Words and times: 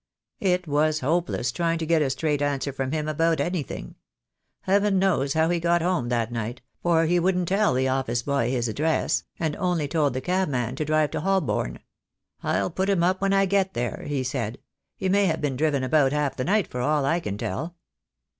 It 0.39 0.67
was 0.67 1.01
hopeless 1.01 1.51
trying 1.51 1.77
to 1.77 1.85
get 1.85 2.01
a 2.01 2.09
straight 2.09 2.41
answer 2.41 2.73
from 2.73 2.91
him 2.91 3.07
about 3.07 3.39
anything. 3.39 3.93
Heaven 4.61 4.97
knows 4.97 5.33
how 5.33 5.47
he 5.49 5.59
got 5.59 5.83
home 5.83 6.09
that 6.09 6.31
night, 6.31 6.61
for 6.81 7.05
he 7.05 7.19
wouldn't 7.19 7.47
tell 7.47 7.75
the 7.75 7.87
office 7.87 8.23
boy 8.23 8.49
his 8.49 8.67
address, 8.67 9.25
and 9.37 9.55
only 9.57 9.87
told 9.87 10.15
the 10.15 10.19
cabman 10.21 10.75
to 10.77 10.85
drive 10.85 11.11
to 11.11 11.21
Hol 11.21 11.39
born. 11.41 11.81
'I'll 12.41 12.71
pull 12.71 12.87
him 12.87 13.03
up 13.03 13.21
when 13.21 13.31
I 13.31 13.45
get 13.45 13.75
there/ 13.75 14.03
he 14.07 14.23
said. 14.23 14.57
He 14.97 15.07
may 15.07 15.27
have 15.27 15.39
been 15.39 15.55
driven 15.55 15.83
about 15.83 16.13
half 16.13 16.35
the 16.35 16.45
night, 16.45 16.65
for 16.67 16.81
all 16.81 17.05
I 17.05 17.19
can 17.19 17.37
tell." 17.37 17.75